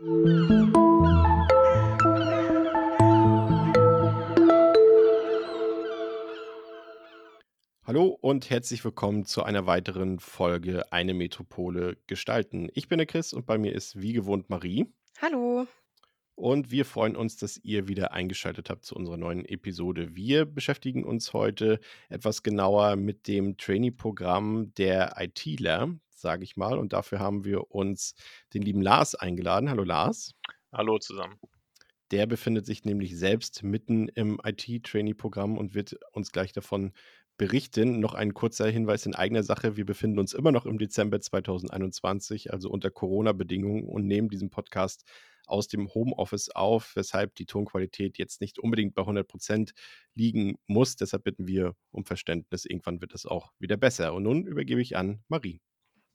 Hallo 0.00 0.06
und 8.20 8.48
herzlich 8.48 8.84
willkommen 8.84 9.24
zu 9.24 9.42
einer 9.42 9.66
weiteren 9.66 10.20
Folge 10.20 10.92
Eine 10.92 11.14
Metropole 11.14 11.96
gestalten. 12.06 12.68
Ich 12.74 12.86
bin 12.86 12.98
der 12.98 13.08
Chris 13.08 13.32
und 13.32 13.44
bei 13.44 13.58
mir 13.58 13.72
ist 13.72 14.00
wie 14.00 14.12
gewohnt 14.12 14.48
Marie. 14.50 14.86
Hallo. 15.20 15.66
Und 16.36 16.70
wir 16.70 16.84
freuen 16.84 17.16
uns, 17.16 17.36
dass 17.36 17.58
ihr 17.64 17.88
wieder 17.88 18.12
eingeschaltet 18.12 18.70
habt 18.70 18.84
zu 18.84 18.94
unserer 18.94 19.16
neuen 19.16 19.44
Episode. 19.44 20.14
Wir 20.14 20.44
beschäftigen 20.44 21.02
uns 21.02 21.32
heute 21.32 21.80
etwas 22.08 22.44
genauer 22.44 22.94
mit 22.94 23.26
dem 23.26 23.56
Trainee-Programm 23.56 24.72
der 24.74 25.16
ITler, 25.18 25.98
sage 26.20 26.44
ich 26.44 26.56
mal. 26.56 26.78
Und 26.78 26.92
dafür 26.92 27.18
haben 27.20 27.44
wir 27.44 27.70
uns 27.70 28.14
den 28.54 28.62
lieben 28.62 28.82
Lars 28.82 29.14
eingeladen. 29.14 29.70
Hallo 29.70 29.84
Lars. 29.84 30.34
Hallo 30.72 30.98
zusammen. 30.98 31.38
Der 32.10 32.26
befindet 32.26 32.64
sich 32.64 32.84
nämlich 32.84 33.16
selbst 33.16 33.62
mitten 33.62 34.08
im 34.08 34.40
IT-Trainee-Programm 34.42 35.58
und 35.58 35.74
wird 35.74 35.98
uns 36.12 36.32
gleich 36.32 36.52
davon 36.52 36.92
berichten. 37.36 38.00
Noch 38.00 38.14
ein 38.14 38.34
kurzer 38.34 38.68
Hinweis 38.68 39.06
in 39.06 39.14
eigener 39.14 39.42
Sache. 39.42 39.76
Wir 39.76 39.86
befinden 39.86 40.18
uns 40.18 40.32
immer 40.32 40.52
noch 40.52 40.66
im 40.66 40.78
Dezember 40.78 41.20
2021, 41.20 42.52
also 42.52 42.70
unter 42.70 42.90
Corona-Bedingungen 42.90 43.84
und 43.84 44.06
nehmen 44.06 44.28
diesen 44.28 44.50
Podcast 44.50 45.04
aus 45.46 45.68
dem 45.68 45.92
Homeoffice 45.94 46.50
auf, 46.50 46.94
weshalb 46.94 47.34
die 47.36 47.46
Tonqualität 47.46 48.18
jetzt 48.18 48.40
nicht 48.40 48.58
unbedingt 48.58 48.94
bei 48.94 49.02
100 49.02 49.26
Prozent 49.26 49.72
liegen 50.14 50.58
muss. 50.66 50.96
Deshalb 50.96 51.24
bitten 51.24 51.46
wir 51.46 51.74
um 51.90 52.04
Verständnis. 52.04 52.64
Irgendwann 52.66 53.00
wird 53.00 53.14
es 53.14 53.24
auch 53.24 53.52
wieder 53.58 53.76
besser. 53.76 54.12
Und 54.14 54.24
nun 54.24 54.46
übergebe 54.46 54.82
ich 54.82 54.96
an 54.96 55.22
Marie. 55.28 55.60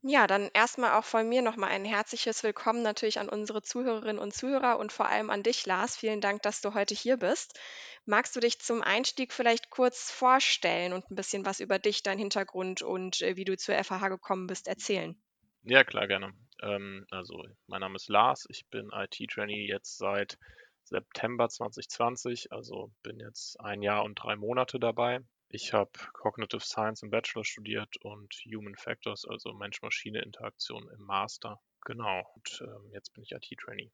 Ja, 0.05 0.27
dann 0.27 0.51
erstmal 0.53 0.99
auch 0.99 1.03
von 1.05 1.27
mir 1.27 1.41
nochmal 1.41 1.69
ein 1.71 1.83
herzliches 1.85 2.43
Willkommen 2.43 2.83
natürlich 2.83 3.19
an 3.19 3.27
unsere 3.29 3.61
Zuhörerinnen 3.63 4.19
und 4.19 4.33
Zuhörer 4.33 4.77
und 4.77 4.91
vor 4.91 5.07
allem 5.07 5.29
an 5.29 5.43
dich, 5.43 5.65
Lars. 5.65 5.95
Vielen 5.97 6.21
Dank, 6.21 6.41
dass 6.43 6.61
du 6.61 6.73
heute 6.73 6.93
hier 6.93 7.17
bist. 7.17 7.59
Magst 8.05 8.35
du 8.35 8.39
dich 8.39 8.59
zum 8.59 8.81
Einstieg 8.81 9.33
vielleicht 9.33 9.69
kurz 9.69 10.11
vorstellen 10.11 10.93
und 10.93 11.09
ein 11.09 11.15
bisschen 11.15 11.45
was 11.45 11.59
über 11.59 11.79
dich, 11.79 12.03
deinen 12.03 12.19
Hintergrund 12.19 12.81
und 12.81 13.21
äh, 13.21 13.35
wie 13.37 13.45
du 13.45 13.57
zur 13.57 13.75
FAH 13.75 14.09
gekommen 14.09 14.45
bist, 14.45 14.67
erzählen? 14.67 15.19
Ja, 15.63 15.83
klar, 15.83 16.07
gerne. 16.07 16.33
Ähm, 16.61 17.05
also, 17.09 17.43
mein 17.67 17.79
Name 17.81 17.95
ist 17.95 18.09
Lars. 18.09 18.45
Ich 18.49 18.67
bin 18.69 18.89
IT-Trainee 18.93 19.65
jetzt 19.67 19.97
seit 19.97 20.37
September 20.83 21.49
2020, 21.49 22.51
also 22.51 22.91
bin 23.03 23.19
jetzt 23.19 23.59
ein 23.59 23.81
Jahr 23.81 24.03
und 24.03 24.15
drei 24.15 24.35
Monate 24.35 24.79
dabei. 24.79 25.21
Ich 25.55 25.71
habe 25.71 25.91
Cognitive 26.13 26.61
Science 26.61 27.03
im 27.03 27.11
Bachelor 27.11 27.45
studiert 27.45 27.95
und 27.97 28.33
Human 28.51 28.75
Factors, 28.75 29.23
also 29.23 29.53
Mensch-Maschine-Interaktion 29.53 30.89
im 30.89 31.05
Master. 31.05 31.61
Genau, 31.85 32.27
und 32.33 32.61
ähm, 32.61 32.89
jetzt 32.91 33.13
bin 33.13 33.23
ich 33.23 33.33
IT-Trainee. 33.33 33.91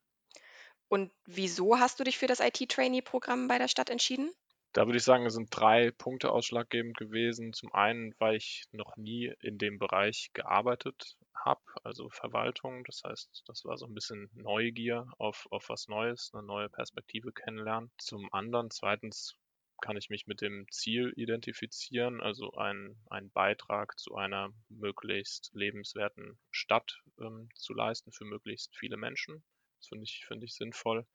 Und 0.88 1.12
wieso 1.26 1.78
hast 1.78 2.00
du 2.00 2.04
dich 2.04 2.16
für 2.16 2.26
das 2.26 2.40
IT-Trainee-Programm 2.40 3.46
bei 3.46 3.58
der 3.58 3.68
Stadt 3.68 3.90
entschieden? 3.90 4.32
Da 4.72 4.86
würde 4.86 4.96
ich 4.96 5.04
sagen, 5.04 5.26
es 5.26 5.34
sind 5.34 5.48
drei 5.50 5.90
Punkte 5.90 6.32
ausschlaggebend 6.32 6.96
gewesen. 6.96 7.52
Zum 7.52 7.74
einen, 7.74 8.14
weil 8.18 8.36
ich 8.36 8.64
noch 8.72 8.96
nie 8.96 9.30
in 9.42 9.58
dem 9.58 9.78
Bereich 9.78 10.30
gearbeitet 10.32 11.18
habe, 11.34 11.60
also 11.84 12.08
Verwaltung. 12.08 12.84
Das 12.84 13.02
heißt, 13.04 13.42
das 13.44 13.66
war 13.66 13.76
so 13.76 13.84
ein 13.84 13.92
bisschen 13.92 14.30
Neugier 14.32 15.06
auf, 15.18 15.46
auf 15.50 15.68
was 15.68 15.88
Neues, 15.88 16.30
eine 16.32 16.42
neue 16.42 16.70
Perspektive 16.70 17.32
kennenlernen. 17.32 17.90
Zum 17.98 18.32
anderen, 18.32 18.70
zweitens, 18.70 19.36
kann 19.80 19.96
ich 19.96 20.10
mich 20.10 20.26
mit 20.26 20.40
dem 20.40 20.66
Ziel 20.70 21.12
identifizieren, 21.16 22.20
also 22.20 22.52
ein, 22.54 22.96
einen 23.08 23.30
Beitrag 23.30 23.98
zu 23.98 24.14
einer 24.14 24.52
möglichst 24.68 25.50
lebenswerten 25.54 26.38
Stadt 26.50 27.02
ähm, 27.18 27.48
zu 27.54 27.74
leisten 27.74 28.12
für 28.12 28.24
möglichst 28.24 28.76
viele 28.76 28.96
Menschen. 28.96 29.42
Das 29.78 29.88
finde 29.88 30.04
ich, 30.04 30.24
finde 30.26 30.46
ich 30.46 30.54
sinnvoll. 30.54 31.06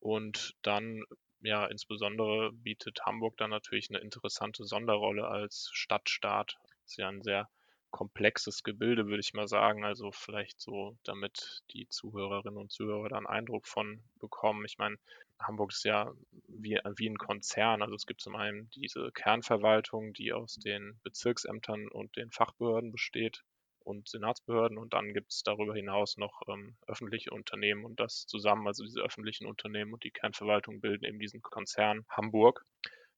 Und 0.00 0.56
dann, 0.62 1.04
ja, 1.40 1.66
insbesondere 1.66 2.52
bietet 2.52 3.06
Hamburg 3.06 3.36
dann 3.36 3.50
natürlich 3.50 3.88
eine 3.90 4.00
interessante 4.00 4.64
Sonderrolle 4.64 5.28
als 5.28 5.70
Stadtstaat. 5.72 6.56
Das 6.62 6.92
ist 6.92 6.96
ja 6.98 7.08
ein 7.08 7.22
sehr 7.22 7.48
komplexes 7.92 8.64
Gebilde, 8.64 9.06
würde 9.06 9.20
ich 9.20 9.34
mal 9.34 9.46
sagen. 9.46 9.84
Also 9.84 10.10
vielleicht 10.10 10.60
so, 10.60 10.96
damit 11.04 11.62
die 11.70 11.88
Zuhörerinnen 11.88 12.58
und 12.58 12.72
Zuhörer 12.72 13.10
da 13.10 13.16
einen 13.18 13.26
Eindruck 13.26 13.68
von 13.68 14.02
bekommen. 14.18 14.64
Ich 14.64 14.78
meine, 14.78 14.96
Hamburg 15.38 15.72
ist 15.72 15.84
ja 15.84 16.12
wie, 16.48 16.80
wie 16.96 17.08
ein 17.08 17.18
Konzern. 17.18 17.82
Also 17.82 17.94
es 17.94 18.06
gibt 18.06 18.20
zum 18.20 18.34
einen 18.34 18.68
diese 18.70 19.12
Kernverwaltung, 19.12 20.12
die 20.12 20.32
aus 20.32 20.56
den 20.56 20.98
Bezirksämtern 21.04 21.88
und 21.88 22.16
den 22.16 22.30
Fachbehörden 22.32 22.90
besteht 22.90 23.44
und 23.84 24.08
Senatsbehörden 24.08 24.78
und 24.78 24.92
dann 24.92 25.12
gibt 25.12 25.32
es 25.32 25.42
darüber 25.42 25.74
hinaus 25.74 26.16
noch 26.16 26.42
ähm, 26.48 26.76
öffentliche 26.86 27.30
Unternehmen 27.30 27.84
und 27.84 27.98
das 28.00 28.26
zusammen, 28.26 28.66
also 28.66 28.84
diese 28.84 29.00
öffentlichen 29.00 29.46
Unternehmen 29.46 29.92
und 29.92 30.04
die 30.04 30.10
Kernverwaltung 30.10 30.80
bilden 30.80 31.04
eben 31.04 31.18
diesen 31.18 31.42
Konzern 31.42 32.04
Hamburg. 32.08 32.64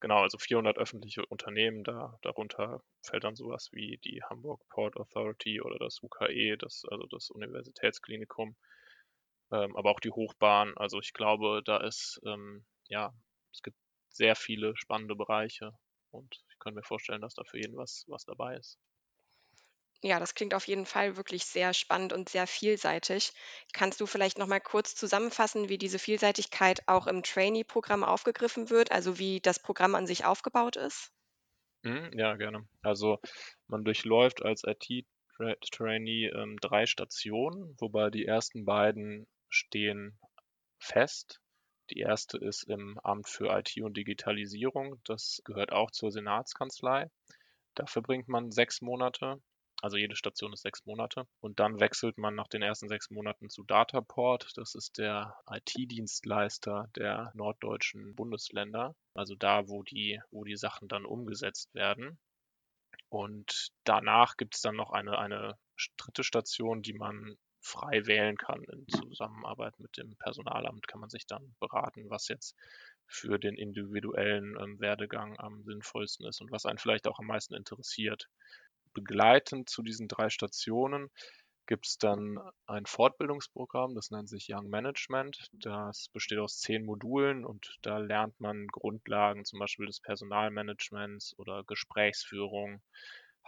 Genau, 0.05 0.21
also 0.21 0.37
400 0.37 0.77
öffentliche 0.77 1.25
Unternehmen, 1.25 1.83
da, 1.83 2.19
darunter 2.21 2.83
fällt 3.01 3.25
dann 3.25 3.37
sowas 3.37 3.71
wie 3.73 3.97
die 4.05 4.23
Hamburg 4.23 4.61
Port 4.69 4.99
Authority 4.99 5.63
oder 5.63 5.79
das 5.79 6.03
UKE, 6.03 6.59
das, 6.59 6.83
also 6.91 7.07
das 7.07 7.31
Universitätsklinikum, 7.31 8.55
ähm, 9.53 9.75
aber 9.77 9.91
auch 9.91 10.01
die 10.01 10.11
Hochbahn. 10.11 10.77
Also 10.77 11.01
ich 11.01 11.15
glaube, 11.15 11.63
da 11.65 11.79
ist, 11.79 12.21
ähm, 12.27 12.67
ja, 12.89 13.15
es 13.51 13.63
gibt 13.63 13.79
sehr 14.11 14.37
viele 14.37 14.77
spannende 14.77 15.17
Bereiche 15.17 15.73
und 16.11 16.35
ich 16.51 16.59
kann 16.59 16.75
mir 16.75 16.83
vorstellen, 16.85 17.23
dass 17.23 17.35
da 17.35 17.45
für 17.45 17.57
jeden 17.59 17.77
was, 17.79 18.05
was 18.09 18.27
dabei 18.27 18.57
ist. 18.59 18.79
Ja, 20.05 20.21
das 20.21 20.37
klingt 20.37 20.55
auf 20.55 20.69
jeden 20.69 20.87
Fall 20.87 21.17
wirklich 21.17 21.45
sehr 21.47 21.75
spannend 21.75 22.13
und 22.13 22.29
sehr 22.29 22.47
vielseitig. 22.47 23.33
Kannst 23.73 24.01
du 24.01 24.07
vielleicht 24.07 24.39
noch 24.39 24.47
mal 24.47 24.61
kurz 24.61 24.95
zusammenfassen, 24.95 25.69
wie 25.69 25.79
diese 25.79 25.99
Vielseitigkeit 25.99 26.87
auch 26.87 27.09
im 27.09 27.25
Trainee-Programm 27.25 28.05
aufgegriffen 28.05 28.71
wird, 28.71 28.93
also 28.93 29.19
wie 29.19 29.41
das 29.41 29.59
Programm 29.59 29.97
an 29.97 30.07
sich 30.07 30.25
aufgebaut 30.25 30.77
ist? 30.77 31.11
Mhm, 31.85 32.11
ja, 32.19 32.35
gerne. 32.37 32.67
Also 32.83 33.21
man 33.69 33.85
durchläuft 33.85 34.43
als 34.43 34.65
IT-Trainee 34.65 36.27
ähm, 36.29 36.57
drei 36.61 36.87
Stationen, 36.87 37.77
wobei 37.79 38.11
die 38.11 38.27
ersten 38.27 38.65
beiden 38.65 39.29
stehen 39.49 40.19
fest. 40.79 41.41
Die 41.91 42.01
erste 42.01 42.39
ist 42.39 42.65
im 42.65 42.99
Amt 43.01 43.29
für 43.29 43.57
IT 43.59 43.83
und 43.83 43.97
Digitalisierung. 43.97 45.01
Das 45.05 45.43
gehört 45.45 45.73
auch 45.73 45.91
zur 45.93 46.11
Senatskanzlei. 46.13 47.11
Da 47.75 47.87
verbringt 47.87 48.29
man 48.29 48.51
sechs 48.53 48.83
Monate. 48.83 49.43
Also 49.85 49.99
jede 49.99 50.17
Station 50.17 50.55
ist 50.55 50.63
sechs 50.63 50.87
Monate. 50.87 51.27
Und 51.41 51.61
dann 51.61 51.79
wechselt 51.79 52.17
man 52.17 52.35
nach 52.35 52.49
den 52.49 52.63
ersten 52.63 52.89
sechs 52.89 53.11
Monaten 53.11 53.51
zu 53.51 53.65
Dataport. 53.65 54.57
Das 54.57 54.75
ist 54.75 54.97
der 54.97 55.37
IT-Dienstleister 55.47 56.89
der 56.97 57.31
norddeutschen 57.35 58.15
Bundesländer. 58.15 58.97
Also 59.13 59.35
da, 59.35 59.69
wo 59.69 59.83
die, 59.83 60.23
wo 60.31 60.43
die 60.45 60.57
Sachen 60.57 60.89
dann 60.89 61.05
umgesetzt 61.05 61.75
werden. 61.75 62.19
Und 63.11 63.73
danach 63.85 64.39
gibt 64.39 64.55
es 64.55 64.63
dann 64.63 64.75
noch 64.75 64.91
eine, 64.91 65.19
eine 65.19 65.59
dritte 65.99 66.25
Station, 66.25 66.81
die 66.81 66.95
man 66.95 67.37
frei 67.61 68.07
wählen 68.07 68.39
kann. 68.39 68.65
In 68.65 68.89
Zusammenarbeit 68.89 69.79
mit 69.81 69.99
dem 69.99 70.17
Personalamt 70.17 70.89
kann 70.89 71.01
man 71.01 71.11
sich 71.11 71.27
dann 71.27 71.55
beraten, 71.61 72.09
was 72.09 72.29
jetzt 72.29 72.57
für 73.07 73.39
den 73.39 73.57
individuellen 73.57 74.57
ähm, 74.59 74.81
Werdegang 74.81 75.39
am 75.39 75.63
sinnvollsten 75.63 76.27
ist 76.27 76.41
und 76.41 76.51
was 76.51 76.65
einen 76.65 76.79
vielleicht 76.79 77.07
auch 77.07 77.19
am 77.19 77.27
meisten 77.27 77.55
interessiert. 77.55 78.31
Begleitend 78.95 79.69
zu 79.69 79.83
diesen 79.83 80.09
drei 80.09 80.31
Stationen 80.31 81.11
gibt 81.67 81.87
es 81.87 81.99
dann 81.99 82.39
ein 82.67 82.87
Fortbildungsprogramm, 82.87 83.95
das 83.95 84.11
nennt 84.11 84.29
sich 84.29 84.49
Young 84.51 84.69
Management. 84.69 85.49
Das 85.53 86.09
besteht 86.13 86.39
aus 86.39 86.59
zehn 86.61 86.85
Modulen 86.85 87.45
und 87.45 87.79
da 87.83 87.99
lernt 87.99 88.39
man 88.39 88.67
Grundlagen 88.69 89.45
zum 89.45 89.59
Beispiel 89.59 89.87
des 89.87 90.01
Personalmanagements 90.01 91.35
oder 91.39 91.65
Gesprächsführung, 91.65 92.83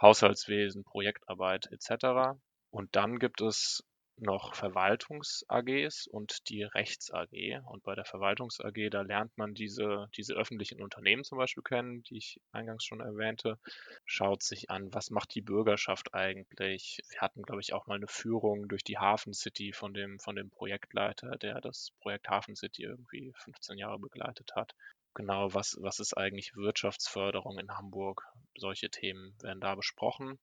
Haushaltswesen, 0.01 0.83
Projektarbeit 0.83 1.67
etc. 1.71 2.39
Und 2.69 2.95
dann 2.95 3.19
gibt 3.19 3.41
es 3.41 3.83
noch 4.19 4.55
Verwaltungs-AGs 4.55 6.07
und 6.07 6.49
die 6.49 6.63
Rechts-AG. 6.63 7.61
Und 7.65 7.83
bei 7.83 7.95
der 7.95 8.05
Verwaltungs-AG, 8.05 8.89
da 8.89 9.01
lernt 9.01 9.37
man 9.37 9.53
diese, 9.53 10.09
diese 10.15 10.33
öffentlichen 10.33 10.81
Unternehmen 10.81 11.23
zum 11.23 11.37
Beispiel 11.37 11.63
kennen, 11.63 12.03
die 12.03 12.17
ich 12.17 12.41
eingangs 12.51 12.83
schon 12.83 12.99
erwähnte, 12.99 13.59
schaut 14.05 14.43
sich 14.43 14.69
an, 14.69 14.93
was 14.93 15.09
macht 15.09 15.33
die 15.35 15.41
Bürgerschaft 15.41 16.13
eigentlich. 16.13 16.99
Wir 17.09 17.21
hatten, 17.21 17.43
glaube 17.43 17.61
ich, 17.61 17.73
auch 17.73 17.87
mal 17.87 17.95
eine 17.95 18.07
Führung 18.07 18.67
durch 18.67 18.83
die 18.83 18.97
Hafen 18.97 19.33
City 19.33 19.71
von 19.73 19.93
dem, 19.93 20.19
von 20.19 20.35
dem 20.35 20.49
Projektleiter, 20.49 21.37
der 21.37 21.61
das 21.61 21.91
Projekt 21.99 22.29
Hafen 22.29 22.55
City 22.55 22.83
irgendwie 22.83 23.33
15 23.37 23.77
Jahre 23.77 23.99
begleitet 23.99 24.51
hat. 24.55 24.73
Genau, 25.13 25.53
was, 25.53 25.77
was 25.81 25.99
ist 25.99 26.15
eigentlich 26.15 26.55
Wirtschaftsförderung 26.55 27.57
in 27.57 27.71
Hamburg? 27.71 28.23
Solche 28.55 28.89
Themen 28.89 29.35
werden 29.41 29.61
da 29.61 29.73
besprochen. 29.73 30.37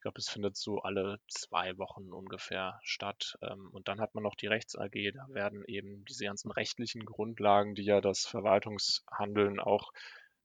Ich 0.00 0.02
glaube, 0.02 0.18
es 0.18 0.30
findet 0.30 0.56
so 0.56 0.78
alle 0.78 1.20
zwei 1.28 1.76
Wochen 1.76 2.10
ungefähr 2.10 2.80
statt. 2.82 3.36
Ähm, 3.42 3.68
und 3.70 3.86
dann 3.86 4.00
hat 4.00 4.14
man 4.14 4.24
noch 4.24 4.34
die 4.34 4.46
Rechts-AG. 4.46 5.12
Da 5.12 5.26
werden 5.28 5.62
eben 5.66 6.06
diese 6.06 6.24
ganzen 6.24 6.50
rechtlichen 6.50 7.04
Grundlagen, 7.04 7.74
die 7.74 7.84
ja 7.84 8.00
das 8.00 8.24
Verwaltungshandeln 8.24 9.60
auch 9.60 9.92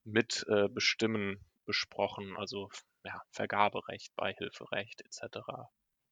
mit 0.04 0.46
äh, 0.50 0.68
bestimmen, 0.68 1.40
besprochen. 1.66 2.36
Also 2.36 2.70
ja, 3.06 3.22
Vergaberecht, 3.32 4.14
Beihilferecht 4.18 5.00
etc. 5.00 5.38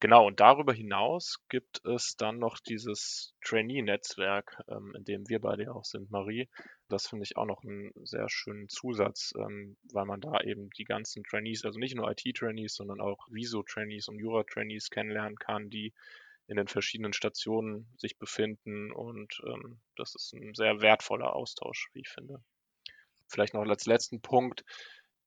Genau, 0.03 0.27
und 0.27 0.41
darüber 0.41 0.73
hinaus 0.73 1.38
gibt 1.47 1.79
es 1.85 2.17
dann 2.17 2.38
noch 2.38 2.59
dieses 2.59 3.33
Trainee-Netzwerk, 3.41 4.61
ähm, 4.67 4.94
in 4.97 5.05
dem 5.05 5.29
wir 5.29 5.39
beide 5.39 5.63
ja 5.63 5.71
auch 5.71 5.85
sind, 5.85 6.11
Marie. 6.11 6.50
Das 6.89 7.07
finde 7.07 7.23
ich 7.23 7.38
auch 7.38 7.45
noch 7.45 7.63
einen 7.63 7.94
sehr 8.03 8.27
schönen 8.27 8.67
Zusatz, 8.67 9.31
ähm, 9.38 9.77
weil 9.94 10.03
man 10.03 10.19
da 10.19 10.41
eben 10.41 10.69
die 10.71 10.83
ganzen 10.83 11.23
Trainees, 11.23 11.63
also 11.63 11.79
nicht 11.79 11.95
nur 11.95 12.11
IT-Trainees, 12.11 12.75
sondern 12.75 13.00
auch 13.00 13.25
Viso-Trainees 13.29 14.09
und 14.09 14.19
Jura-Trainees 14.19 14.89
kennenlernen 14.89 15.38
kann, 15.38 15.69
die 15.69 15.94
in 16.47 16.57
den 16.57 16.67
verschiedenen 16.67 17.13
Stationen 17.13 17.88
sich 17.95 18.17
befinden. 18.17 18.91
Und 18.91 19.41
ähm, 19.47 19.79
das 19.95 20.15
ist 20.15 20.33
ein 20.33 20.53
sehr 20.53 20.81
wertvoller 20.81 21.33
Austausch, 21.33 21.88
wie 21.94 22.01
ich 22.01 22.09
finde. 22.09 22.44
Vielleicht 23.29 23.53
noch 23.53 23.65
als 23.65 23.85
letzten 23.85 24.21
Punkt, 24.21 24.65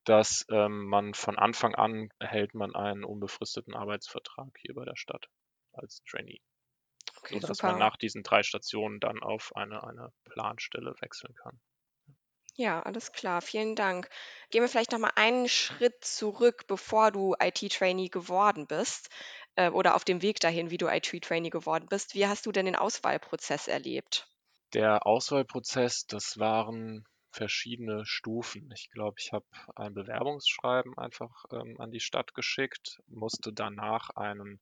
dass 0.06 0.47
ähm, 0.50 0.87
man 0.87 1.14
von 1.14 1.38
Anfang 1.38 1.75
an 1.75 2.08
erhält 2.19 2.55
man 2.55 2.75
einen 2.75 3.05
unbefristeten 3.05 3.75
Arbeitsvertrag 3.75 4.56
hier 4.58 4.75
bei 4.75 4.85
der 4.85 4.97
Stadt 4.97 5.29
als 5.73 6.03
Trainee. 6.08 6.41
Okay, 7.19 7.41
sodass 7.41 7.58
super. 7.58 7.73
man 7.73 7.79
nach 7.79 7.97
diesen 7.97 8.23
drei 8.23 8.43
Stationen 8.43 9.00
dann 9.00 9.20
auf 9.20 9.55
eine, 9.56 9.82
eine 9.82 10.12
Planstelle 10.25 10.94
wechseln 11.00 11.35
kann. 11.35 11.61
Ja, 12.55 12.82
alles 12.82 13.12
klar, 13.12 13.43
vielen 13.43 13.75
Dank. 13.76 14.08
Gehen 14.50 14.62
wir 14.62 14.69
vielleicht 14.69 14.93
noch 14.93 14.99
mal 14.99 15.12
einen 15.14 15.49
Schritt 15.49 16.03
zurück, 16.03 16.67
bevor 16.67 17.11
du 17.11 17.35
IT-Trainee 17.38 18.09
geworden 18.09 18.67
bist 18.67 19.11
äh, 19.56 19.69
oder 19.69 19.94
auf 19.94 20.05
dem 20.05 20.23
Weg 20.23 20.41
dahin, 20.41 20.70
wie 20.70 20.79
du 20.79 20.88
IT-Trainee 20.88 21.50
geworden 21.50 21.87
bist. 21.91 22.14
Wie 22.14 22.26
hast 22.26 22.47
du 22.47 22.52
denn 22.52 22.64
den 22.64 22.76
Auswahlprozess 22.76 23.69
erlebt? 23.69 24.26
Der 24.73 25.06
Auswahlprozess, 25.06 26.06
das 26.06 26.38
waren 26.38 27.05
verschiedene 27.37 28.06
Stufen. 28.06 28.71
Ich 28.73 28.91
glaube, 28.91 29.17
ich 29.21 29.33
habe 29.33 29.47
ein 29.75 29.94
Bewerbungsschreiben 29.94 30.97
einfach 30.97 31.44
ähm, 31.53 31.79
an 31.79 31.91
die 31.91 32.00
Stadt 32.00 32.35
geschickt, 32.35 33.03
musste 33.06 33.53
danach 33.53 34.11
einen 34.11 34.61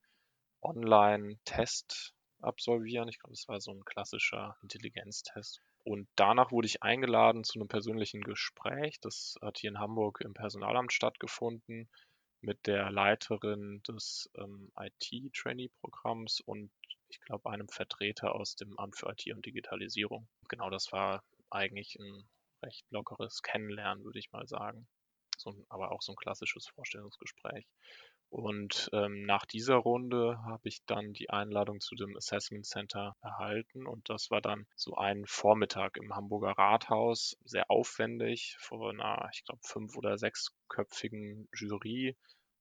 Online-Test 0.61 2.15
absolvieren. 2.41 3.09
Ich 3.09 3.21
glaube, 3.21 3.35
es 3.35 3.49
war 3.49 3.61
so 3.61 3.71
ein 3.71 3.85
klassischer 3.85 4.57
Intelligenztest. 4.63 5.61
Und 5.85 6.09
danach 6.17 6.51
wurde 6.51 6.67
ich 6.67 6.83
eingeladen 6.83 7.45
zu 7.45 7.59
einem 7.59 7.69
persönlichen 7.69 8.23
Gespräch. 8.23 8.99
Das 9.01 9.37
hat 9.41 9.59
hier 9.59 9.71
in 9.71 9.79
Hamburg 9.79 10.21
im 10.23 10.35
Personalamt 10.35 10.93
stattgefunden 10.93 11.89
mit 12.41 12.67
der 12.67 12.91
Leiterin 12.91 13.83
des 13.87 14.31
ähm, 14.37 14.73
IT-Trainee-Programms 14.77 16.41
und 16.41 16.71
ich 17.09 17.21
glaube 17.21 17.51
einem 17.51 17.69
Vertreter 17.69 18.35
aus 18.35 18.57
dem 18.57 18.79
Amt 18.79 18.97
für 18.97 19.11
IT 19.11 19.33
und 19.33 19.47
Digitalisierung. 19.47 20.27
Genau, 20.49 20.71
das 20.71 20.91
war 20.93 21.23
eigentlich 21.51 21.97
ein 22.01 22.29
recht 22.65 22.85
lockeres 22.91 23.43
Kennenlernen, 23.43 24.05
würde 24.05 24.19
ich 24.19 24.33
mal 24.33 24.47
sagen. 24.47 24.87
So 25.37 25.51
ein, 25.51 25.67
aber 25.69 25.93
auch 25.93 26.03
so 26.03 26.13
ein 26.13 26.17
klassisches 26.17 26.67
Vorstellungsgespräch. 26.69 27.67
Und 28.31 28.91
ähm, 28.93 29.23
nach 29.23 29.47
dieser 29.47 29.77
Runde 29.77 30.41
habe 30.45 30.69
ich 30.69 30.85
dann 30.87 31.13
die 31.13 31.31
Einladung 31.31 31.81
zu 31.81 31.95
dem 31.95 32.17
Assessment 32.17 32.67
Center 32.67 33.15
erhalten. 33.23 33.87
Und 33.87 34.11
das 34.11 34.31
war 34.31 34.41
dann 34.41 34.67
so 34.75 34.97
ein 34.97 35.25
Vormittag 35.27 35.97
im 35.99 36.15
Hamburger 36.15 36.59
Rathaus, 36.59 37.37
sehr 37.45 37.71
aufwendig, 37.71 38.57
vor 38.59 38.91
einer, 38.91 39.29
ich 39.33 39.45
glaube, 39.45 39.61
fünf- 39.63 39.97
oder 39.97 40.19
sechsköpfigen 40.19 41.49
Jury. 41.55 42.17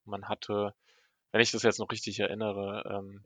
Man 0.05 0.29
hatte, 0.29 0.75
wenn 1.31 1.41
ich 1.41 1.51
das 1.51 1.63
jetzt 1.63 1.79
noch 1.79 1.91
richtig 1.91 2.19
erinnere, 2.19 2.83
ähm, 2.87 3.23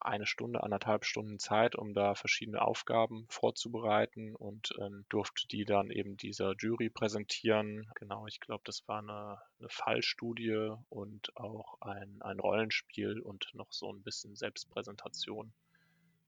eine 0.00 0.26
Stunde, 0.26 0.62
anderthalb 0.62 1.04
Stunden 1.04 1.38
Zeit, 1.38 1.76
um 1.76 1.94
da 1.94 2.14
verschiedene 2.14 2.62
Aufgaben 2.62 3.26
vorzubereiten 3.28 4.34
und 4.34 4.72
ähm, 4.80 5.04
durfte 5.08 5.46
die 5.48 5.64
dann 5.64 5.90
eben 5.90 6.16
dieser 6.16 6.54
Jury 6.58 6.90
präsentieren. 6.90 7.90
Genau, 7.94 8.26
ich 8.26 8.40
glaube, 8.40 8.62
das 8.64 8.86
war 8.88 8.98
eine, 8.98 9.38
eine 9.58 9.68
Fallstudie 9.68 10.74
und 10.88 11.36
auch 11.36 11.80
ein, 11.80 12.20
ein 12.22 12.40
Rollenspiel 12.40 13.20
und 13.20 13.50
noch 13.54 13.72
so 13.72 13.92
ein 13.92 14.02
bisschen 14.02 14.36
Selbstpräsentation. 14.36 15.52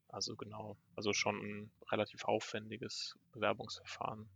Also 0.09 0.37
genau, 0.37 0.77
also 0.95 1.15
schon 1.15 1.37
ein 1.37 1.71
relativ 1.91 2.25
aufwendiges 2.25 3.19
Bewerbungsverfahren. 3.33 4.29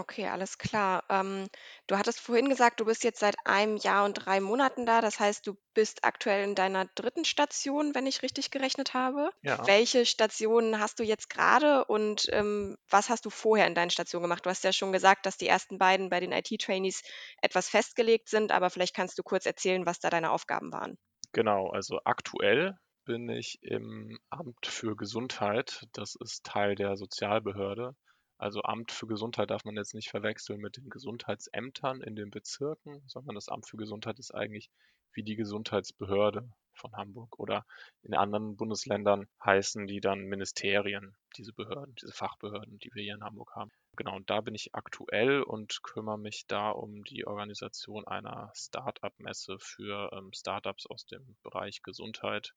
Okay, 0.00 0.26
alles 0.28 0.56
klar. 0.56 1.04
Ähm, 1.10 1.46
du 1.86 1.98
hattest 1.98 2.20
vorhin 2.20 2.48
gesagt, 2.48 2.80
du 2.80 2.86
bist 2.86 3.04
jetzt 3.04 3.20
seit 3.20 3.36
einem 3.44 3.76
Jahr 3.76 4.06
und 4.06 4.14
drei 4.14 4.40
Monaten 4.40 4.86
da. 4.86 5.02
Das 5.02 5.20
heißt, 5.20 5.46
du 5.46 5.58
bist 5.74 6.04
aktuell 6.04 6.42
in 6.42 6.54
deiner 6.54 6.86
dritten 6.94 7.26
Station, 7.26 7.94
wenn 7.94 8.06
ich 8.06 8.22
richtig 8.22 8.50
gerechnet 8.50 8.94
habe. 8.94 9.30
Ja. 9.42 9.66
Welche 9.66 10.06
Stationen 10.06 10.80
hast 10.80 11.00
du 11.00 11.02
jetzt 11.02 11.28
gerade 11.28 11.84
und 11.84 12.28
ähm, 12.32 12.78
was 12.88 13.10
hast 13.10 13.26
du 13.26 13.30
vorher 13.30 13.66
in 13.66 13.74
deinen 13.74 13.90
Stationen 13.90 14.22
gemacht? 14.22 14.46
Du 14.46 14.48
hast 14.48 14.64
ja 14.64 14.72
schon 14.72 14.90
gesagt, 14.90 15.26
dass 15.26 15.36
die 15.36 15.48
ersten 15.48 15.76
beiden 15.76 16.08
bei 16.08 16.18
den 16.18 16.32
IT-Trainees 16.32 17.02
etwas 17.42 17.68
festgelegt 17.68 18.30
sind, 18.30 18.52
aber 18.52 18.70
vielleicht 18.70 18.96
kannst 18.96 19.18
du 19.18 19.22
kurz 19.22 19.44
erzählen, 19.44 19.84
was 19.84 20.00
da 20.00 20.08
deine 20.08 20.30
Aufgaben 20.30 20.72
waren. 20.72 20.96
Genau, 21.32 21.68
also 21.68 22.00
aktuell 22.04 22.74
bin 23.04 23.28
ich 23.28 23.62
im 23.62 24.18
Amt 24.30 24.64
für 24.64 24.96
Gesundheit. 24.96 25.84
Das 25.92 26.14
ist 26.14 26.46
Teil 26.46 26.74
der 26.74 26.96
Sozialbehörde. 26.96 27.94
Also 28.40 28.62
Amt 28.62 28.90
für 28.90 29.06
Gesundheit 29.06 29.50
darf 29.50 29.66
man 29.66 29.76
jetzt 29.76 29.92
nicht 29.92 30.08
verwechseln 30.08 30.60
mit 30.62 30.78
den 30.78 30.88
Gesundheitsämtern 30.88 32.00
in 32.00 32.16
den 32.16 32.30
Bezirken, 32.30 33.02
sondern 33.06 33.34
das 33.34 33.50
Amt 33.50 33.68
für 33.68 33.76
Gesundheit 33.76 34.18
ist 34.18 34.34
eigentlich 34.34 34.70
wie 35.12 35.22
die 35.22 35.36
Gesundheitsbehörde 35.36 36.50
von 36.72 36.96
Hamburg 36.96 37.38
oder 37.38 37.66
in 38.02 38.14
anderen 38.14 38.56
Bundesländern 38.56 39.26
heißen 39.44 39.86
die 39.86 40.00
dann 40.00 40.20
Ministerien, 40.20 41.14
diese 41.36 41.52
Behörden, 41.52 41.94
diese 41.96 42.14
Fachbehörden, 42.14 42.78
die 42.78 42.90
wir 42.94 43.02
hier 43.02 43.16
in 43.16 43.24
Hamburg 43.24 43.54
haben. 43.54 43.72
Genau, 43.96 44.16
und 44.16 44.30
da 44.30 44.40
bin 44.40 44.54
ich 44.54 44.74
aktuell 44.74 45.42
und 45.42 45.82
kümmere 45.82 46.18
mich 46.18 46.46
da 46.46 46.70
um 46.70 47.04
die 47.04 47.26
Organisation 47.26 48.06
einer 48.06 48.50
Start-up-Messe 48.54 49.58
für 49.58 50.10
ähm, 50.14 50.32
Startups 50.32 50.86
aus 50.86 51.04
dem 51.04 51.36
Bereich 51.42 51.82
Gesundheit 51.82 52.54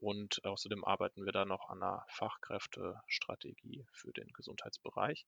und 0.00 0.44
außerdem 0.44 0.84
arbeiten 0.84 1.24
wir 1.24 1.32
da 1.32 1.44
noch 1.44 1.68
an 1.68 1.82
einer 1.82 2.04
Fachkräftestrategie 2.08 3.86
für 3.92 4.12
den 4.12 4.28
Gesundheitsbereich. 4.32 5.26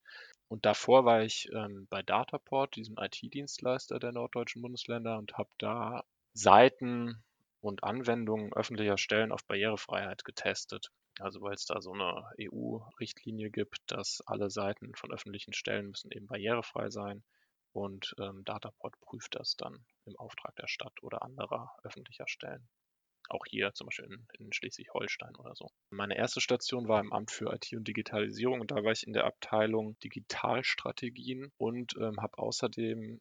Und 0.48 0.66
davor 0.66 1.04
war 1.04 1.22
ich 1.22 1.48
ähm, 1.52 1.86
bei 1.88 2.02
Dataport, 2.02 2.76
diesem 2.76 2.96
IT-Dienstleister 2.98 3.98
der 3.98 4.12
norddeutschen 4.12 4.62
Bundesländer, 4.62 5.18
und 5.18 5.38
habe 5.38 5.50
da 5.58 6.04
Seiten 6.34 7.22
und 7.60 7.82
Anwendungen 7.82 8.52
öffentlicher 8.52 8.98
Stellen 8.98 9.32
auf 9.32 9.44
Barrierefreiheit 9.46 10.24
getestet. 10.24 10.90
Also 11.18 11.40
weil 11.40 11.54
es 11.54 11.66
da 11.66 11.80
so 11.80 11.92
eine 11.92 12.30
EU-Richtlinie 12.40 13.50
gibt, 13.50 13.78
dass 13.86 14.22
alle 14.26 14.50
Seiten 14.50 14.94
von 14.94 15.12
öffentlichen 15.12 15.52
Stellen 15.52 15.88
müssen 15.88 16.12
eben 16.12 16.26
barrierefrei 16.26 16.90
sein. 16.90 17.24
Und 17.72 18.14
ähm, 18.18 18.44
Dataport 18.44 19.00
prüft 19.00 19.34
das 19.34 19.56
dann 19.56 19.84
im 20.04 20.16
Auftrag 20.16 20.54
der 20.56 20.68
Stadt 20.68 21.02
oder 21.02 21.22
anderer 21.22 21.74
öffentlicher 21.82 22.28
Stellen. 22.28 22.68
Auch 23.28 23.44
hier 23.46 23.72
zum 23.74 23.86
Beispiel 23.86 24.06
in, 24.06 24.26
in 24.38 24.52
Schleswig-Holstein 24.52 25.36
oder 25.36 25.54
so. 25.54 25.68
Meine 25.90 26.16
erste 26.16 26.40
Station 26.40 26.88
war 26.88 27.00
im 27.00 27.12
Amt 27.12 27.30
für 27.30 27.52
IT 27.52 27.72
und 27.74 27.86
Digitalisierung 27.86 28.60
und 28.60 28.70
da 28.70 28.76
war 28.76 28.92
ich 28.92 29.06
in 29.06 29.12
der 29.12 29.24
Abteilung 29.24 29.98
Digitalstrategien 30.00 31.52
und 31.58 31.94
ähm, 31.98 32.20
habe 32.20 32.38
außerdem 32.38 33.20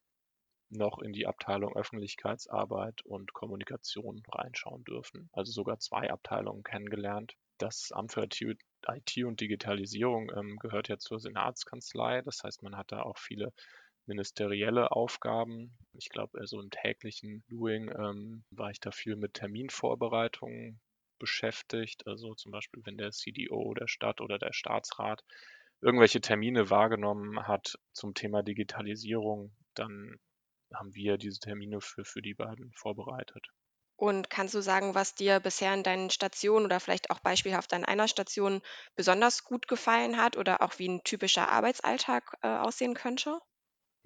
noch 0.70 1.00
in 1.00 1.14
die 1.14 1.28
Abteilung 1.28 1.76
Öffentlichkeitsarbeit 1.76 3.02
und 3.06 3.34
Kommunikation 3.34 4.22
reinschauen 4.30 4.84
dürfen. 4.84 5.30
Also 5.32 5.52
sogar 5.52 5.80
zwei 5.80 6.10
Abteilungen 6.10 6.64
kennengelernt. 6.64 7.36
Das 7.58 7.92
Amt 7.92 8.14
für 8.14 8.24
IT 8.24 9.18
und 9.26 9.40
Digitalisierung 9.40 10.32
ähm, 10.36 10.58
gehört 10.60 10.90
ja 10.90 10.98
zur 10.98 11.20
Senatskanzlei. 11.20 12.22
Das 12.22 12.44
heißt, 12.44 12.64
man 12.64 12.78
hat 12.78 12.92
da 12.92 13.02
auch 13.02 13.18
viele 13.18 13.54
ministerielle 14.08 14.92
Aufgaben. 14.92 15.78
Ich 15.94 16.10
glaube, 16.10 16.46
so 16.48 16.60
im 16.62 16.70
täglichen 16.70 17.44
Doing 17.50 17.90
ähm, 17.90 18.44
war 18.52 18.72
ich 18.72 18.80
da 18.80 18.92
viel 18.92 19.16
mit 19.16 19.34
Terminvorbereitungen 19.36 20.80
beschäftigt. 21.20 22.08
Also 22.08 22.36
zum 22.36 22.52
Beispiel, 22.52 22.82
wenn 22.86 22.98
der 22.98 23.12
CDO 23.12 23.74
der 23.74 23.88
Stadt 23.88 24.22
oder 24.22 24.40
der 24.40 24.54
Staatsrat 24.54 25.24
irgendwelche 25.82 26.22
Termine 26.22 26.70
wahrgenommen 26.70 27.48
hat 27.48 27.78
zum 27.94 28.14
Thema 28.14 28.44
Digitalisierung, 28.44 29.56
dann 29.74 30.18
haben 30.74 30.94
wir 30.96 31.18
diese 31.18 31.40
Termine 31.40 31.82
für, 31.82 32.04
für 32.04 32.22
die 32.22 32.34
beiden 32.34 32.72
vorbereitet. 32.74 33.48
Und 33.96 34.30
kannst 34.30 34.54
du 34.54 34.62
sagen, 34.62 34.96
was 34.96 35.16
dir 35.16 35.40
bisher 35.40 35.74
in 35.74 35.84
deinen 35.84 36.10
Stationen 36.10 36.66
oder 36.66 36.80
vielleicht 36.80 37.10
auch 37.10 37.20
beispielhaft 37.20 37.74
an 37.74 37.84
einer 37.84 38.08
Station 38.08 38.62
besonders 38.96 39.44
gut 39.44 39.68
gefallen 39.68 40.18
hat 40.18 40.38
oder 40.38 40.62
auch 40.62 40.78
wie 40.78 40.88
ein 40.88 41.04
typischer 41.04 41.50
Arbeitsalltag 41.50 42.38
äh, 42.44 42.48
aussehen 42.48 42.94
könnte? 42.94 43.40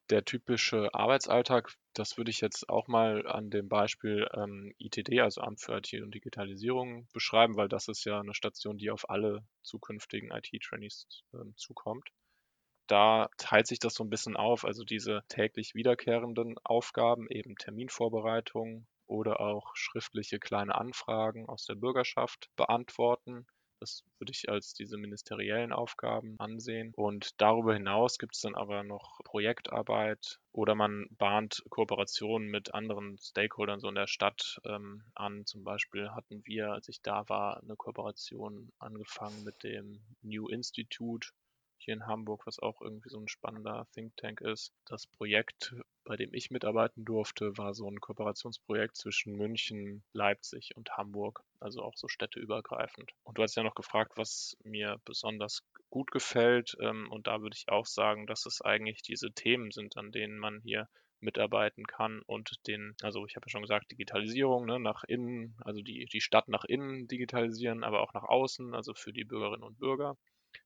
Der 0.09 0.25
typische 0.25 0.93
Arbeitsalltag, 0.93 1.73
das 1.93 2.17
würde 2.17 2.31
ich 2.31 2.41
jetzt 2.41 2.67
auch 2.69 2.87
mal 2.87 3.27
an 3.27 3.49
dem 3.49 3.69
Beispiel 3.69 4.27
ähm, 4.33 4.73
ITD, 4.77 5.21
also 5.21 5.41
Amt 5.41 5.61
für 5.61 5.77
IT 5.77 5.93
und 6.01 6.13
Digitalisierung, 6.13 7.07
beschreiben, 7.13 7.55
weil 7.55 7.69
das 7.69 7.87
ist 7.87 8.05
ja 8.05 8.19
eine 8.19 8.33
Station, 8.33 8.77
die 8.77 8.91
auf 8.91 9.09
alle 9.09 9.45
zukünftigen 9.61 10.31
IT-Trainees 10.31 11.23
ähm, 11.33 11.53
zukommt. 11.55 12.09
Da 12.87 13.29
teilt 13.37 13.67
sich 13.67 13.79
das 13.79 13.93
so 13.93 14.03
ein 14.03 14.09
bisschen 14.09 14.35
auf, 14.35 14.65
also 14.65 14.83
diese 14.83 15.23
täglich 15.29 15.75
wiederkehrenden 15.75 16.57
Aufgaben, 16.63 17.27
eben 17.29 17.55
Terminvorbereitung 17.55 18.87
oder 19.05 19.39
auch 19.39 19.71
schriftliche 19.75 20.39
kleine 20.39 20.75
Anfragen 20.75 21.47
aus 21.47 21.65
der 21.65 21.75
Bürgerschaft 21.75 22.49
beantworten. 22.55 23.45
Das 23.81 24.03
würde 24.19 24.31
ich 24.31 24.47
als 24.47 24.75
diese 24.75 24.95
ministeriellen 24.95 25.73
Aufgaben 25.73 26.35
ansehen. 26.39 26.93
Und 26.95 27.41
darüber 27.41 27.73
hinaus 27.73 28.19
gibt 28.19 28.35
es 28.35 28.41
dann 28.41 28.53
aber 28.53 28.83
noch 28.83 29.19
Projektarbeit 29.23 30.39
oder 30.51 30.75
man 30.75 31.07
bahnt 31.17 31.63
Kooperationen 31.69 32.47
mit 32.47 32.75
anderen 32.75 33.17
Stakeholdern 33.17 33.79
so 33.79 33.89
in 33.89 33.95
der 33.95 34.05
Stadt 34.05 34.61
ähm, 34.65 35.03
an. 35.15 35.47
Zum 35.47 35.63
Beispiel 35.63 36.11
hatten 36.11 36.45
wir, 36.45 36.71
als 36.71 36.89
ich 36.89 37.01
da 37.01 37.27
war, 37.27 37.59
eine 37.63 37.75
Kooperation 37.75 38.71
angefangen 38.77 39.43
mit 39.43 39.63
dem 39.63 39.99
New 40.21 40.47
Institute 40.47 41.29
hier 41.81 41.93
in 41.93 42.05
Hamburg, 42.05 42.45
was 42.45 42.59
auch 42.59 42.81
irgendwie 42.81 43.09
so 43.09 43.19
ein 43.19 43.27
spannender 43.27 43.87
Think 43.93 44.15
Tank 44.17 44.41
ist. 44.41 44.73
Das 44.85 45.07
Projekt, 45.07 45.75
bei 46.03 46.15
dem 46.15 46.33
ich 46.33 46.51
mitarbeiten 46.51 47.05
durfte, 47.05 47.57
war 47.57 47.73
so 47.73 47.87
ein 47.87 47.99
Kooperationsprojekt 47.99 48.95
zwischen 48.95 49.35
München, 49.35 50.03
Leipzig 50.13 50.75
und 50.75 50.97
Hamburg, 50.97 51.43
also 51.59 51.81
auch 51.81 51.95
so 51.95 52.07
städteübergreifend. 52.07 53.11
Und 53.23 53.37
du 53.37 53.43
hast 53.43 53.55
ja 53.55 53.63
noch 53.63 53.75
gefragt, 53.75 54.13
was 54.15 54.57
mir 54.63 54.99
besonders 55.05 55.63
gut 55.89 56.11
gefällt. 56.11 56.75
Ähm, 56.79 57.11
und 57.11 57.27
da 57.27 57.41
würde 57.41 57.55
ich 57.55 57.69
auch 57.69 57.85
sagen, 57.85 58.27
dass 58.27 58.45
es 58.45 58.61
eigentlich 58.61 59.01
diese 59.01 59.31
Themen 59.31 59.71
sind, 59.71 59.97
an 59.97 60.11
denen 60.11 60.37
man 60.37 60.61
hier 60.61 60.87
mitarbeiten 61.21 61.85
kann 61.85 62.21
und 62.25 62.67
den, 62.67 62.95
also 63.01 63.25
ich 63.25 63.35
habe 63.35 63.45
ja 63.45 63.51
schon 63.51 63.61
gesagt, 63.61 63.91
Digitalisierung 63.91 64.65
ne, 64.65 64.79
nach 64.79 65.03
innen, 65.03 65.55
also 65.63 65.81
die, 65.81 66.05
die 66.05 66.21
Stadt 66.21 66.47
nach 66.47 66.65
innen 66.65 67.07
digitalisieren, 67.07 67.83
aber 67.83 68.01
auch 68.01 68.13
nach 68.13 68.23
außen, 68.23 68.73
also 68.73 68.93
für 68.93 69.13
die 69.13 69.23
Bürgerinnen 69.23 69.63
und 69.63 69.77
Bürger 69.77 70.17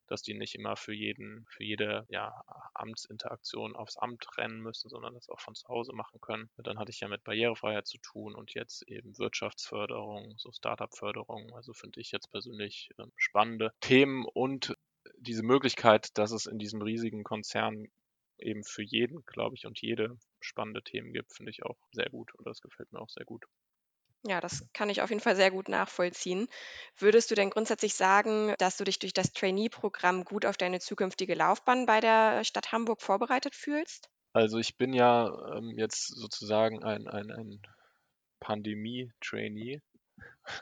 dass 0.06 0.22
die 0.22 0.34
nicht 0.34 0.54
immer 0.54 0.76
für 0.76 0.94
jeden, 0.94 1.46
für 1.48 1.64
jede 1.64 2.06
ja, 2.08 2.32
Amtsinteraktion 2.74 3.76
aufs 3.76 3.96
Amt 3.96 4.26
rennen 4.36 4.60
müssen, 4.60 4.88
sondern 4.88 5.14
das 5.14 5.28
auch 5.28 5.40
von 5.40 5.54
zu 5.54 5.68
Hause 5.68 5.92
machen 5.92 6.20
können. 6.20 6.50
Dann 6.58 6.78
hatte 6.78 6.90
ich 6.90 7.00
ja 7.00 7.08
mit 7.08 7.24
Barrierefreiheit 7.24 7.86
zu 7.86 7.98
tun 7.98 8.34
und 8.34 8.54
jetzt 8.54 8.82
eben 8.88 9.16
Wirtschaftsförderung, 9.18 10.34
so 10.38 10.52
Startup-Förderung. 10.52 11.54
Also 11.54 11.72
finde 11.72 12.00
ich 12.00 12.12
jetzt 12.12 12.30
persönlich 12.30 12.90
äh, 12.98 13.04
spannende 13.16 13.72
Themen 13.80 14.24
und 14.24 14.76
diese 15.18 15.42
Möglichkeit, 15.42 16.16
dass 16.18 16.30
es 16.30 16.46
in 16.46 16.58
diesem 16.58 16.82
riesigen 16.82 17.24
Konzern 17.24 17.86
eben 18.38 18.64
für 18.64 18.82
jeden, 18.82 19.24
glaube 19.24 19.56
ich, 19.56 19.66
und 19.66 19.80
jede 19.80 20.18
spannende 20.40 20.82
Themen 20.82 21.12
gibt, 21.12 21.32
finde 21.32 21.50
ich 21.50 21.64
auch 21.64 21.76
sehr 21.92 22.10
gut 22.10 22.34
und 22.34 22.46
das 22.46 22.60
gefällt 22.60 22.92
mir 22.92 23.00
auch 23.00 23.08
sehr 23.08 23.24
gut. 23.24 23.44
Ja, 24.28 24.40
das 24.40 24.66
kann 24.72 24.90
ich 24.90 25.02
auf 25.02 25.10
jeden 25.10 25.22
Fall 25.22 25.36
sehr 25.36 25.52
gut 25.52 25.68
nachvollziehen. 25.68 26.48
Würdest 26.98 27.30
du 27.30 27.36
denn 27.36 27.50
grundsätzlich 27.50 27.94
sagen, 27.94 28.54
dass 28.58 28.76
du 28.76 28.82
dich 28.82 28.98
durch 28.98 29.12
das 29.12 29.32
Trainee-Programm 29.32 30.24
gut 30.24 30.44
auf 30.44 30.56
deine 30.56 30.80
zukünftige 30.80 31.34
Laufbahn 31.34 31.86
bei 31.86 32.00
der 32.00 32.42
Stadt 32.42 32.72
Hamburg 32.72 33.02
vorbereitet 33.02 33.54
fühlst? 33.54 34.08
Also 34.32 34.58
ich 34.58 34.76
bin 34.76 34.92
ja 34.92 35.28
ähm, 35.56 35.72
jetzt 35.76 36.08
sozusagen 36.08 36.82
ein, 36.82 37.06
ein, 37.06 37.30
ein 37.30 37.62
Pandemie-Trainee. 38.40 39.80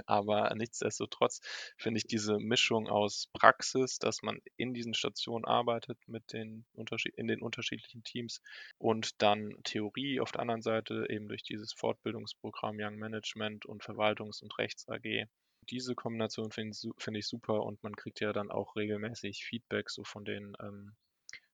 Aber 0.07 0.55
nichtsdestotrotz 0.55 1.41
finde 1.77 1.99
ich 1.99 2.07
diese 2.07 2.39
Mischung 2.39 2.89
aus 2.89 3.29
Praxis, 3.33 3.99
dass 3.99 4.23
man 4.23 4.41
in 4.57 4.75
diesen 4.75 4.95
Stationen 4.95 5.45
arbeitet 5.45 5.99
mit 6.07 6.33
den 6.33 6.65
Unterschied 6.73 7.15
in 7.17 7.27
den 7.27 7.43
unterschiedlichen 7.43 8.03
Teams 8.03 8.41
und 8.79 9.23
dann 9.23 9.55
Theorie 9.65 10.21
auf 10.21 10.33
der 10.33 10.41
anderen 10.41 10.63
Seite 10.63 11.07
eben 11.09 11.29
durch 11.29 11.43
dieses 11.43 11.73
Fortbildungsprogramm 11.73 12.77
Young 12.79 12.97
Management 12.97 13.67
und 13.67 13.83
Verwaltungs- 13.83 14.43
und 14.43 14.57
Rechts 14.59 14.89
AG. 14.89 15.27
Diese 15.71 15.95
Kombination 15.95 16.51
finde 16.51 16.77
ich, 16.77 16.91
find 16.99 17.17
ich 17.17 17.27
super 17.27 17.63
und 17.63 17.83
man 17.83 17.97
kriegt 17.97 18.21
ja 18.21 18.33
dann 18.33 18.51
auch 18.51 18.77
regelmäßig 18.77 19.45
Feedback 19.45 19.91
so 19.91 20.05
von 20.05 20.25
den 20.25 20.55
ähm, 20.61 20.95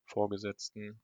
Vorgesetzten 0.05 1.01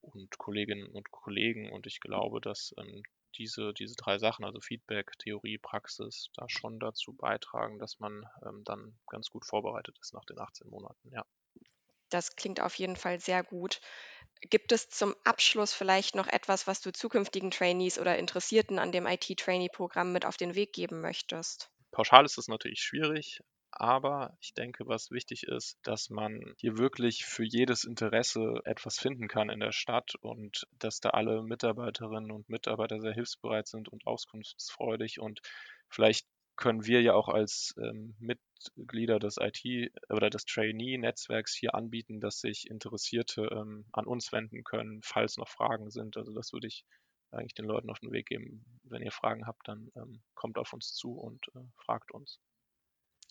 und 0.00 0.38
Kolleginnen 0.38 0.86
und 0.86 1.10
Kollegen 1.10 1.70
und 1.70 1.86
ich 1.86 2.00
glaube, 2.00 2.40
dass 2.40 2.74
ähm, 2.78 3.02
diese, 3.38 3.72
diese 3.74 3.96
drei 3.96 4.18
Sachen, 4.18 4.44
also 4.44 4.60
Feedback, 4.60 5.12
Theorie, 5.18 5.58
Praxis, 5.58 6.30
da 6.34 6.48
schon 6.48 6.80
dazu 6.80 7.12
beitragen, 7.14 7.78
dass 7.78 8.00
man 8.00 8.24
ähm, 8.46 8.62
dann 8.64 8.98
ganz 9.08 9.30
gut 9.30 9.44
vorbereitet 9.46 9.98
ist 10.00 10.14
nach 10.14 10.24
den 10.24 10.38
18 10.38 10.68
Monaten, 10.68 11.10
ja. 11.12 11.24
Das 12.08 12.34
klingt 12.34 12.60
auf 12.60 12.76
jeden 12.76 12.96
Fall 12.96 13.20
sehr 13.20 13.42
gut. 13.42 13.80
Gibt 14.40 14.72
es 14.72 14.88
zum 14.88 15.14
Abschluss 15.24 15.74
vielleicht 15.74 16.14
noch 16.14 16.28
etwas, 16.28 16.66
was 16.66 16.80
du 16.80 16.92
zukünftigen 16.92 17.50
Trainees 17.50 17.98
oder 17.98 18.18
Interessierten 18.18 18.78
an 18.78 18.92
dem 18.92 19.06
IT-Trainee-Programm 19.06 20.12
mit 20.12 20.24
auf 20.24 20.38
den 20.38 20.54
Weg 20.54 20.72
geben 20.72 21.02
möchtest? 21.02 21.70
Pauschal 21.92 22.24
ist 22.26 22.36
es 22.36 22.48
natürlich 22.48 22.80
schwierig, 22.82 23.40
aber 23.80 24.36
ich 24.40 24.54
denke, 24.54 24.86
was 24.86 25.10
wichtig 25.10 25.44
ist, 25.44 25.78
dass 25.82 26.10
man 26.10 26.54
hier 26.58 26.78
wirklich 26.78 27.24
für 27.24 27.44
jedes 27.44 27.84
Interesse 27.84 28.60
etwas 28.64 28.98
finden 28.98 29.28
kann 29.28 29.50
in 29.50 29.60
der 29.60 29.72
Stadt 29.72 30.14
und 30.20 30.66
dass 30.78 31.00
da 31.00 31.10
alle 31.10 31.42
Mitarbeiterinnen 31.42 32.30
und 32.30 32.48
Mitarbeiter 32.48 33.00
sehr 33.00 33.12
hilfsbereit 33.12 33.66
sind 33.66 33.88
und 33.88 34.06
auskunftsfreudig 34.06 35.20
und 35.20 35.40
vielleicht 35.88 36.26
können 36.56 36.86
wir 36.86 37.02
ja 37.02 37.14
auch 37.14 37.28
als 37.28 37.74
ähm, 37.78 38.14
Mitglieder 38.20 39.18
des 39.18 39.38
IT 39.40 39.92
oder 40.08 40.30
des 40.30 40.44
Trainee-Netzwerks 40.44 41.54
hier 41.54 41.74
anbieten, 41.74 42.20
dass 42.20 42.40
sich 42.40 42.70
Interessierte 42.70 43.48
ähm, 43.52 43.86
an 43.92 44.06
uns 44.06 44.30
wenden 44.32 44.62
können, 44.62 45.00
falls 45.02 45.36
noch 45.36 45.48
Fragen 45.48 45.90
sind. 45.90 46.16
Also 46.16 46.32
das 46.32 46.52
würde 46.52 46.68
ich 46.68 46.84
eigentlich 47.32 47.54
den 47.54 47.64
Leuten 47.64 47.90
auf 47.90 47.98
den 47.98 48.12
Weg 48.12 48.26
geben. 48.26 48.64
Wenn 48.84 49.02
ihr 49.02 49.10
Fragen 49.10 49.46
habt, 49.46 49.66
dann 49.66 49.90
ähm, 49.96 50.22
kommt 50.34 50.58
auf 50.58 50.72
uns 50.72 50.94
zu 50.94 51.14
und 51.14 51.44
äh, 51.56 51.60
fragt 51.76 52.12
uns 52.12 52.38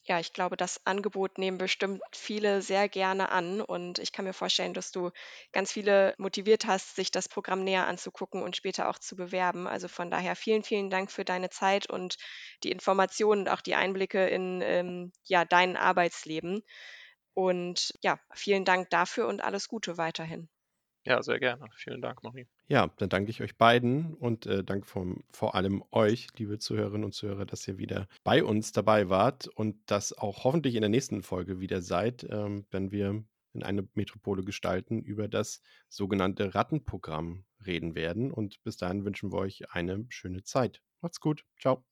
ja, 0.05 0.19
ich 0.19 0.33
glaube, 0.33 0.57
das 0.57 0.85
Angebot 0.85 1.37
nehmen 1.37 1.57
bestimmt 1.57 2.01
viele 2.13 2.61
sehr 2.61 2.89
gerne 2.89 3.29
an 3.29 3.61
und 3.61 3.99
ich 3.99 4.11
kann 4.11 4.25
mir 4.25 4.33
vorstellen, 4.33 4.73
dass 4.73 4.91
du 4.91 5.11
ganz 5.53 5.71
viele 5.71 6.13
motiviert 6.17 6.65
hast, 6.65 6.95
sich 6.95 7.09
das 7.11 7.29
Programm 7.29 7.63
näher 7.63 7.87
anzugucken 7.87 8.43
und 8.43 8.55
später 8.57 8.89
auch 8.89 8.99
zu 8.99 9.15
bewerben. 9.15 9.65
Also 9.67 9.87
von 9.87 10.11
daher 10.11 10.35
vielen, 10.35 10.63
vielen 10.63 10.89
Dank 10.89 11.11
für 11.11 11.23
deine 11.25 11.49
Zeit 11.49 11.89
und 11.89 12.17
die 12.63 12.71
Informationen 12.71 13.41
und 13.43 13.49
auch 13.49 13.61
die 13.61 13.75
Einblicke 13.75 14.27
in 14.27 14.61
ähm, 14.61 15.11
ja, 15.23 15.45
dein 15.45 15.77
Arbeitsleben. 15.77 16.63
Und 17.35 17.93
ja, 18.03 18.19
vielen 18.33 18.65
Dank 18.65 18.89
dafür 18.89 19.27
und 19.27 19.41
alles 19.43 19.67
Gute 19.69 19.97
weiterhin. 19.97 20.49
Ja, 21.05 21.21
sehr 21.23 21.39
gerne. 21.39 21.67
Vielen 21.77 22.01
Dank, 22.01 22.23
Marie. 22.23 22.47
Ja, 22.73 22.89
dann 22.97 23.09
danke 23.09 23.29
ich 23.29 23.39
euch 23.43 23.55
beiden 23.55 24.15
und 24.15 24.47
äh, 24.47 24.63
danke 24.63 24.87
vom, 24.87 25.23
vor 25.29 25.53
allem 25.53 25.83
euch, 25.91 26.29
liebe 26.39 26.57
Zuhörerinnen 26.57 27.03
und 27.03 27.13
Zuhörer, 27.13 27.45
dass 27.45 27.67
ihr 27.67 27.77
wieder 27.77 28.07
bei 28.23 28.43
uns 28.43 28.71
dabei 28.71 29.09
wart 29.09 29.47
und 29.47 29.75
das 29.85 30.11
auch 30.11 30.43
hoffentlich 30.43 30.73
in 30.73 30.81
der 30.81 30.89
nächsten 30.89 31.21
Folge 31.21 31.59
wieder 31.59 31.83
seid, 31.83 32.25
ähm, 32.31 32.65
wenn 32.71 32.91
wir 32.91 33.23
in 33.53 33.61
eine 33.61 33.87
Metropole 33.93 34.43
gestalten, 34.43 35.03
über 35.03 35.27
das 35.27 35.61
sogenannte 35.87 36.55
Rattenprogramm 36.55 37.45
reden 37.63 37.93
werden. 37.93 38.31
Und 38.31 38.63
bis 38.63 38.75
dahin 38.75 39.05
wünschen 39.05 39.31
wir 39.31 39.37
euch 39.37 39.71
eine 39.71 40.07
schöne 40.09 40.41
Zeit. 40.41 40.81
Macht's 40.99 41.19
gut. 41.19 41.45
Ciao. 41.59 41.85